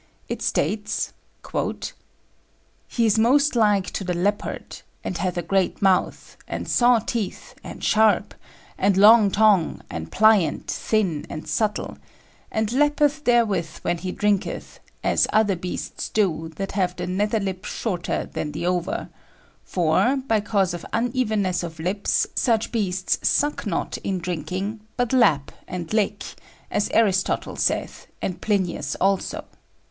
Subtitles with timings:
[0.27, 1.13] It states:
[2.87, 7.53] "He is most like to the leopard, and hath a great mouthe, and saw teeth
[7.63, 8.33] and sharp,
[8.79, 11.99] and long tongue, and pliant, thin, and subtle;
[12.51, 17.63] and lappeth therewith when he drinketh, as other beasts do, that have the nether lip
[17.63, 19.07] shorter than the over;
[19.63, 25.51] for, by cause of unevenness of lips, such beasts suck not in drinking, but lap
[25.67, 26.23] and lick,
[26.71, 29.45] as Aristotle saith and Plinius also.